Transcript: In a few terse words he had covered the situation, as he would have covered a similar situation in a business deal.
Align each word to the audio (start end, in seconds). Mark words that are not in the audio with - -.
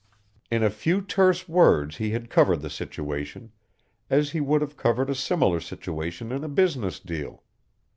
In 0.49 0.63
a 0.63 0.71
few 0.71 1.03
terse 1.03 1.47
words 1.47 1.97
he 1.97 2.09
had 2.09 2.31
covered 2.31 2.61
the 2.61 2.71
situation, 2.71 3.51
as 4.09 4.31
he 4.31 4.41
would 4.41 4.61
have 4.61 4.75
covered 4.75 5.11
a 5.11 5.13
similar 5.13 5.59
situation 5.59 6.31
in 6.31 6.43
a 6.43 6.49
business 6.49 6.99
deal. 6.99 7.43